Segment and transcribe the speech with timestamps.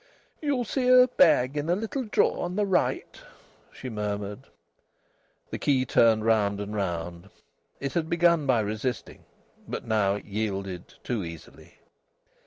[0.41, 3.21] "You'll see a bag in the little drawer on the right,"
[3.71, 4.47] she murmured.
[5.51, 7.29] The key turned round and round.
[7.79, 9.25] It had begun by resisting,
[9.67, 11.77] but now it yielded too easily.